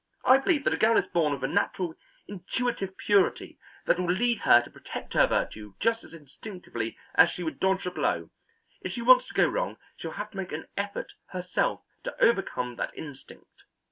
[0.25, 1.93] "I believe that a girl is born with a natural
[2.27, 7.43] intuitive purity that will lead her to protect her virtue just as instinctively as she
[7.43, 8.31] would dodge a blow;
[8.81, 12.15] if she wants to go wrong she will have to make an effort herself to
[12.19, 13.61] overcome that instinct."